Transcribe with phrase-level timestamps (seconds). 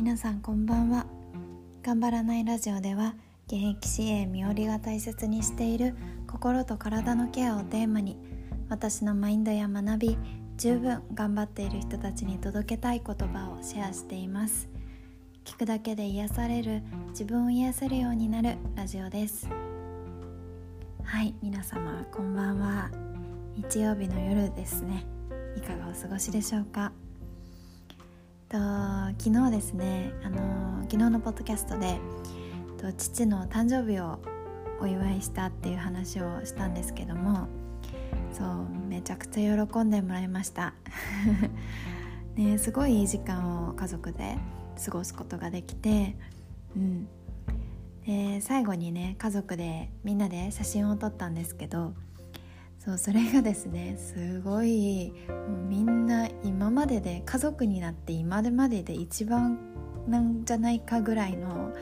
[0.00, 1.04] 皆さんこんばんは。
[1.82, 3.16] 頑張らないラジオでは
[3.48, 5.94] 現役支援身寄りが大切にしている
[6.26, 8.16] 心と体のケアをテーマに
[8.70, 10.18] 私のマインドや学び
[10.56, 14.70] 十分頑張っている人たちに届けたい言葉をシェアしています。
[15.44, 19.50] 聞くだけで癒される自分を癒せるようになるラジオです。
[21.04, 22.90] はい皆様こんばんは。
[23.54, 25.04] 日曜日の夜ですね。
[25.58, 26.90] いかがお過ごしでしょうか？
[28.50, 28.58] と
[29.20, 32.00] 昨日ですねあの昨日のポッドキャストで
[32.78, 34.18] と父の誕生日を
[34.80, 37.46] お祝いしたっていう話をしたんですけども
[38.32, 40.74] そうめちゃくちゃ喜んでもらいました。
[42.34, 44.36] ねすごいいい時間を家族で
[44.84, 46.16] 過ごすことができて
[46.76, 47.08] うん。
[48.04, 51.94] で最後にね家族でみんなで写真を撮ったんですけど
[52.82, 59.58] そうそれがですねすごいもうみんな今までで家族になって今までで一番
[60.08, 61.74] なんじゃないかぐらいの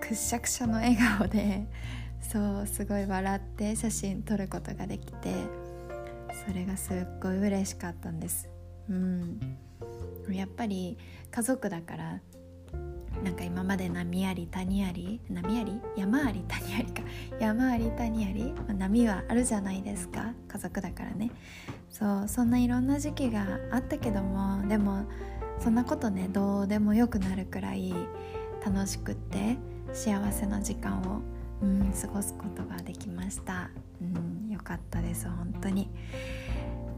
[0.00, 1.66] くっしゃくしゃの笑顔で
[2.20, 5.34] そうすごい笑って写真撮ることができて
[6.46, 8.48] それがすっごい嬉しかったんです。
[8.88, 9.40] うん。
[10.30, 10.96] やっぱり
[11.30, 12.20] 家族だから
[13.24, 15.80] なんか今まで波あり谷あり波あり？
[15.96, 16.44] 山あり？
[16.48, 17.02] 谷ありか。
[17.40, 20.32] 山あり谷あり、まあ、波はあるじゃないですか。
[20.46, 21.30] 家族だからね。
[21.90, 25.04] そうそんないろんな時期があったけどもでも
[25.58, 27.92] そんなことねどうでもよくなるくらい
[28.64, 29.56] 楽しくって
[29.92, 31.20] 幸せな時間を、
[31.62, 33.70] うん、過ごすことができました、
[34.02, 34.04] う
[34.48, 35.90] ん、よかったです本当に。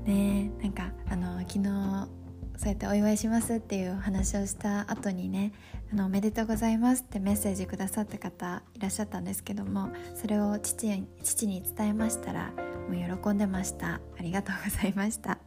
[0.05, 2.09] ねなんかあの昨日
[2.57, 5.53] そうやってお祝いしますっていう話をした後にね
[5.93, 12.53] あのおめでとうございますってメッセージくださった方いらっしゃったんですけどもそれを父父に伝えましたら
[12.89, 14.01] もう喜んでました。
[14.19, 15.39] ありがとうございました、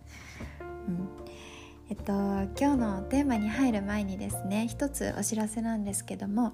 [0.88, 1.10] うん。
[1.90, 2.12] えっと、
[2.60, 6.54] 今日のテーマに入る前にですね一つお知らせなんですけども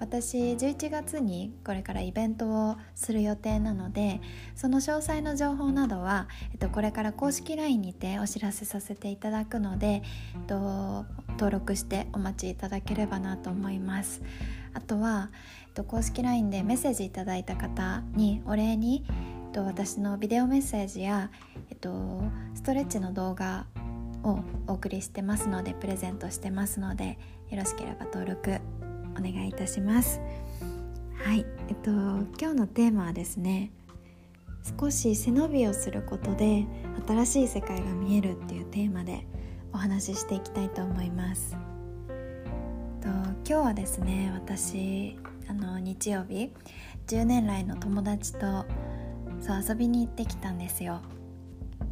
[0.00, 4.20] 私11月にこれからイベントをする予定なので
[4.56, 10.00] その詳細の情報などは、えっと、これから公式 LINE にてお知らせさせていただくので、え
[10.38, 14.22] っと、登録してお待ちいただければなと思います。
[14.72, 15.30] あとは、
[15.66, 21.30] えっと、公式 LINE でメッセージいただいた方にお礼に、えっと、私のビデオメッセージや、
[21.68, 22.22] えっと、
[22.54, 23.66] ストレッチの動画
[24.22, 27.18] をお送りしてますのでプレゼントしてますので
[27.50, 28.79] よろしければ登録
[29.18, 30.20] お願いいたします。
[31.14, 31.44] はい。
[31.68, 33.70] えっと今日のテーマはですね
[34.78, 36.66] 少し背伸びをすることで
[37.06, 39.26] 新しい世界が見えるっていうテーマで
[39.72, 41.56] お話ししていきたいと思います。
[43.00, 46.52] と今日はですね私あの日曜日
[47.06, 48.64] 10年来の友達と
[49.40, 51.00] そう遊びに行ってきたんですよ。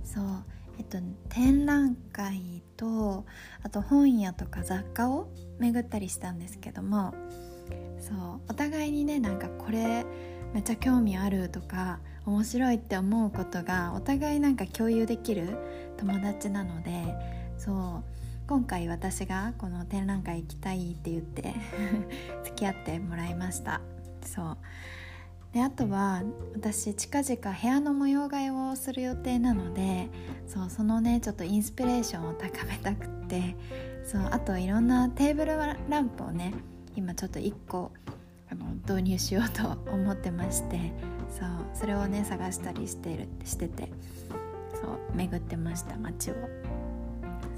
[0.05, 0.25] そう。
[0.79, 3.27] えっと展覧会と
[3.63, 5.29] あと本屋とか雑貨を
[5.59, 7.15] 巡ったりしたんですけども
[8.01, 10.07] そうお互いにねなんかこれ
[10.55, 15.59] めっちゃ興味あるとか面白いって思うことがお互いなんか共有できる
[15.99, 16.91] 友達なので
[17.59, 21.55] そう今回私がこの展覧会行きたいって言って
[22.45, 23.83] 付き合ってもらいました。
[24.25, 24.59] そう。
[25.53, 26.23] であとは
[26.55, 30.11] 私近々部屋の模様替えをする予定なので
[30.47, 33.57] そうそのねちょっとインスピレーションを高めたくって
[34.05, 36.55] そうあといろんなテーブルランプをね
[36.97, 37.93] 今ちょっと1個
[38.51, 40.93] あの導入しようと思ってまして
[41.31, 43.91] そうそれをね探したりしてるしてて
[44.75, 46.35] そう巡ってました街を。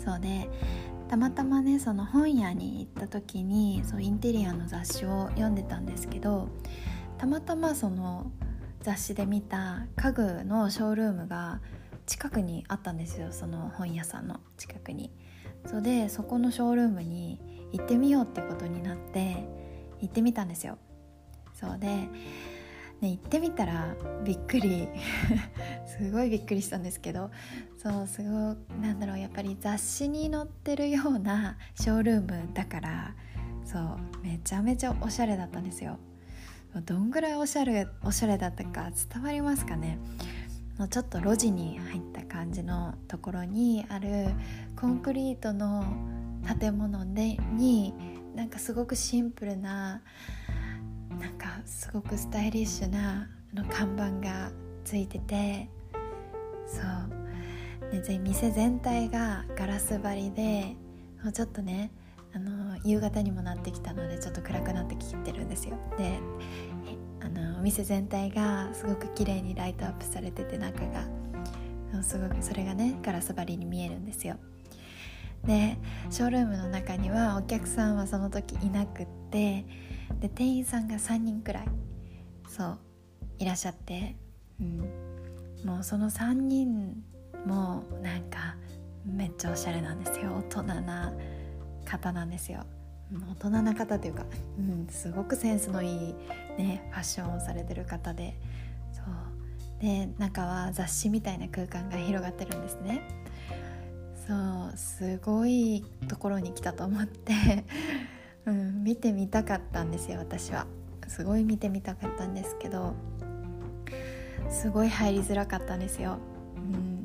[0.03, 0.49] そうで
[1.09, 6.49] たまたまねその本屋に行った時にそうインテリアの雑誌を読んでたんですけど
[7.21, 8.33] たまたまその
[8.81, 11.61] 雑誌で見た家具のショールームが
[12.07, 15.13] 近くにあったんですよその本屋さんの近くに。
[15.67, 17.39] そでそこのショールームに
[17.73, 19.37] 行ってみようってことになって
[20.01, 20.79] 行ってみたんですよ。
[21.53, 22.11] そうで、ね、
[23.03, 23.95] 行ってみたら
[24.25, 24.89] びっくり
[25.85, 27.31] すごいびっくりしたんですけど
[27.77, 28.31] そうすごい
[28.81, 33.15] なんだろうやっぱり雑誌に載ってるようなショールームだから
[33.67, 35.99] そうめちゃめちゃおしゃれだったんですよ。
[36.87, 39.99] どんぐらいおしゃれおしゃれだったか伝わりますかね？
[40.91, 44.29] ちょっと路地に入った感じのところにある
[44.77, 45.85] コンクリートの
[46.59, 47.93] 建物でに
[48.35, 50.01] なんかすごくシンプルな
[51.19, 54.51] なんかすごくスタイリッシュなの看板が
[54.85, 55.69] ついてて
[56.67, 58.01] そう。
[58.01, 60.77] で店全体がガラス張りで
[61.33, 61.91] ちょっとね
[62.33, 65.77] あの夕方にもなってきたのでちょっと暗くなってきてるんですよ。
[65.99, 66.19] で
[67.21, 71.21] あのお店全体がすごく綺麗にライトアップされてて中が。
[72.03, 74.37] すごくそれがねガラス張りに見えるんですよ。
[75.45, 75.79] で
[76.11, 79.65] ショールームの中にはお客さんはその時いなくって
[80.21, 81.69] で店員さんが3人くらい
[82.47, 82.79] そう
[83.39, 84.17] いらっしゃって、
[84.61, 84.79] うん、
[85.65, 87.03] もうその3人
[87.47, 88.57] もなんか
[89.07, 90.33] めっちゃおしゃれなんですよ。
[90.51, 91.13] 大人な
[91.91, 92.65] 方なんですよ。
[93.41, 94.25] 大人な方というか、
[94.59, 96.15] うん、すごくセンスのいい、
[96.57, 98.39] ね、ファッションをされてる方で。
[98.93, 99.05] そう。
[99.81, 103.03] で中は雑誌みたいな空間が広がってるんですね。
[104.27, 104.35] そ
[104.73, 107.65] うすごいところに来たと思って、
[108.47, 110.67] うん、見てみたかったんですよ私は。
[111.11, 112.95] すごい見てみたかったんですけど
[114.49, 116.19] すごい入りづらかったんですよ、
[116.57, 117.00] うん、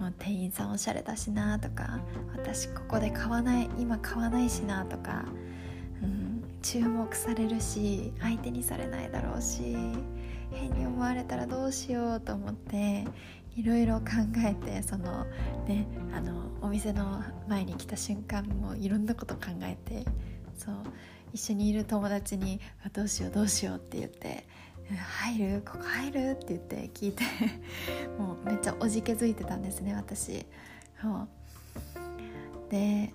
[0.00, 2.00] もう店員さんおしゃれだしなとか
[2.32, 5.26] 私ここで買わない今買わないしなとか、
[6.02, 9.76] うん、注目されるし相手にされないだろうし
[10.52, 13.04] 変に思われたらどうしようと思って
[13.56, 14.06] いろいろ考
[14.38, 15.26] えてその
[15.66, 20.04] ねあのお店の前に来た瞬間もいろんなこと考えて
[20.56, 20.74] そう
[21.32, 22.58] 一緒にいる友達に
[22.92, 24.46] 「どうしようどうしよう」って言って
[24.96, 25.62] 「入る？
[25.64, 27.24] ここ入る?」って言って聞いて
[28.18, 30.46] もうめっちゃおじけづいてたんですね私。
[31.00, 31.28] そう。
[32.70, 33.12] で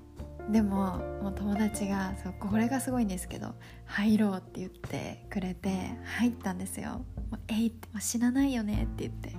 [0.52, 3.56] でももう友達がそうこれがすごいんですけど
[3.86, 9.34] 「入ろう」って言ってくれて入ったんですよ「もうえいってもう死なないよね」って言って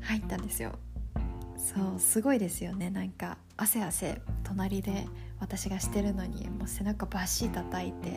[0.00, 0.78] 入ったんですよ。
[1.58, 2.90] そうすごいですよね。
[2.90, 5.06] なんか汗汗隣で
[5.40, 8.12] 私がしてるのにもう背中バシッ叩いて。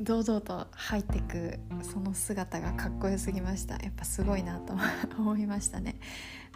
[0.00, 3.74] 堂々と入ってくその姿がかっこよすぎました。
[3.74, 4.74] やっぱすごいなと
[5.18, 5.96] 思いましたね。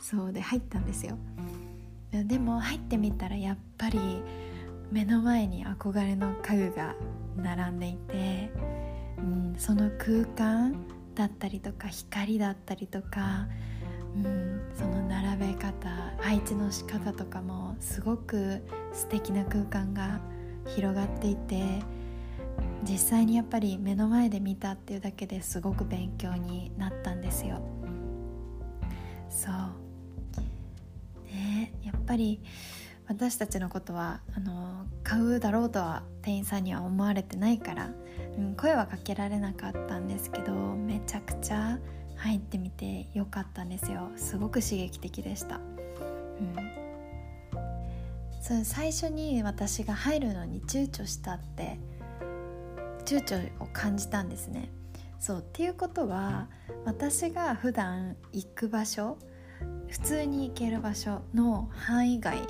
[0.01, 1.17] そうで入ったんですよ。
[2.13, 3.99] でも入ってみたらやっぱり
[4.91, 6.95] 目の前に憧れの家具が
[7.37, 8.51] 並んでいて、
[9.19, 10.75] うん、その空間
[11.15, 13.47] だったりとか光だったりとか
[14.17, 15.89] うん、その並べ方
[16.19, 18.63] 配置の仕方とかもすごく
[18.93, 20.21] 素敵な空間が
[20.67, 21.63] 広がっていて
[22.83, 27.61] 実際にやっぱり目の前で見たっていうだけですごく勉強になったんですよ。
[29.29, 29.55] そう。
[31.33, 32.41] ねやっぱり
[33.07, 37.91] 私たちのことはあの買うだろうとは店員さんには思われてないから、
[38.37, 41.79] うん、声はかけられなかったんですけどめちゃくちゃ
[42.17, 44.11] 入ってみてよかったんですよ。
[44.17, 46.57] すごく刺激的でした、うん、
[48.43, 51.79] そう最初に私が入るのに躊躇したって
[53.09, 54.71] 躊躇を感じたんですね。
[55.19, 56.49] そうっていうことは
[56.85, 59.17] 私が普段行く場所
[59.89, 62.41] 普通に行ける場所の範囲外っ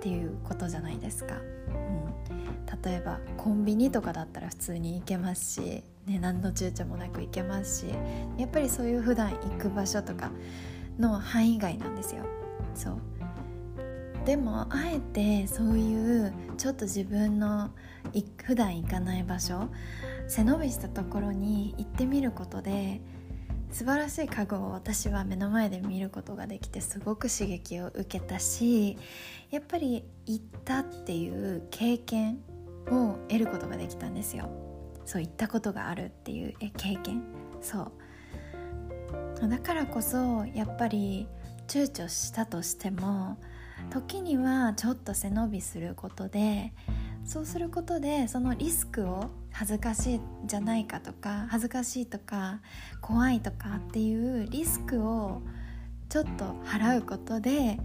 [0.00, 7.94] ていうことじゃないですか、うん、例えばコンビニとかだったら普通に行けますしね、何の躊躇もなく行けますし
[8.36, 10.30] やっぱりそういう普段行く場所とか
[10.98, 12.24] の範囲外なんですよ。
[12.74, 13.19] そう。
[14.24, 17.70] でもあえてそういうちょっと自分の
[18.44, 19.68] 普段行かない場所
[20.28, 23.00] 背伸びしたところに行ってみることで
[23.70, 28.98] 素晴らしい家具を私は目の前で見ることができてすごく刺激を受けたし
[29.50, 32.40] やっぱり行ったっていう経験
[32.90, 34.50] を得ることができたんですよ。
[35.04, 37.22] そういったことがあるっていう経験。
[37.60, 37.92] そ
[39.42, 39.48] う。
[39.48, 41.28] だからこそやっぱり
[41.66, 43.38] 躊躇したとしても
[43.88, 46.72] 時にはちょっと背伸びすることで
[47.24, 52.60] そうすることでそのリスクを恥ずかしいじゃないかとか恥ずかしいとか
[53.00, 55.42] 怖いとかっていうリスクを
[56.08, 57.78] ちょっと払うことで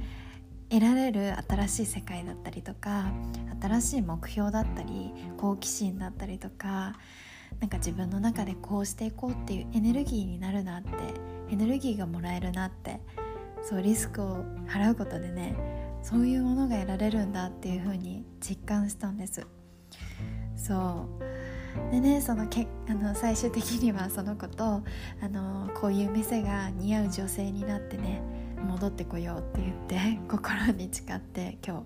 [0.70, 3.12] 得られる新しい世界だったりとか
[3.62, 6.96] 新しい目標だったり好奇心だったりとか
[7.60, 10.90] なんか自分の中でこうしていこうっていうエネルギーになるなって
[11.52, 13.00] エネルギーがもらえるなって
[13.62, 15.56] そうリスクを払うことでね
[16.06, 19.48] そういうものが得られるんだっていう風に実感したんです。
[20.56, 21.10] そ
[21.90, 21.92] う。
[21.92, 24.84] でねそのけあの最終的にはその子とあ
[25.28, 28.22] のこういう店が似合う女性になってね
[28.68, 31.84] 戻ってこようって言って 心に誓って今日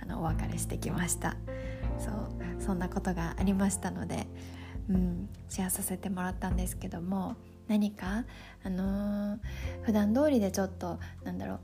[0.00, 1.36] あのお別れしてきました。
[1.98, 2.62] そう。
[2.62, 4.28] そんなことがありましたので、
[4.88, 7.34] うん、シェアさせてもらったんですけども
[7.66, 8.26] 何か、
[8.62, 9.38] あのー、
[9.82, 11.60] 普段通りでちょっとなんだろう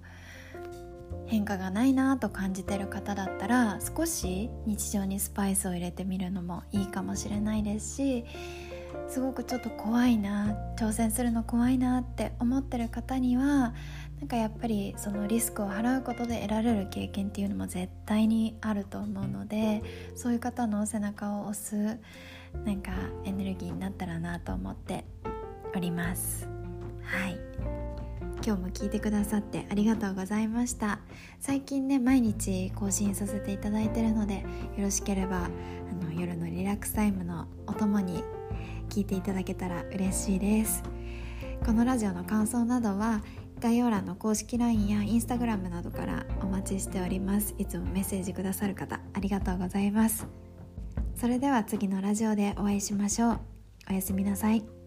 [1.32, 8.26] 変化がないなと感じてる方だったら少し日常にスパイスを入れてみるのもいいかもしれないですし
[9.08, 13.72] すごくちょっと怖いな挑戦するの怖いなって思ってる方には
[14.20, 19.82] なんかやっぱりそのリスクを払うことで得られる経験っていうのも絶対にあると思うので
[20.14, 21.98] そういう方の背中を押す
[22.66, 22.92] なんか
[23.24, 25.06] エネルギーになったらなと思って
[25.74, 26.46] おります。
[27.02, 27.81] はい。
[28.44, 30.98] 今日も聞いてくださってありがとうございました。
[31.38, 34.40] 最近ね毎日更新させていただいてるので
[34.76, 38.24] よろしければあの夜のリラックスタイムのお供に
[38.88, 40.82] 聞いていただけたら嬉しいです。
[41.64, 43.22] このラジオの感想などは
[43.60, 47.54] 概要欄の公式 LINE や Instagram などからお待ちしております。
[47.58, 50.26] いつもメッセージくださる方ありがとうございます。
[51.14, 53.40] それでは次のラジオでお会いしましょう。
[53.90, 54.81] おやすみなさい。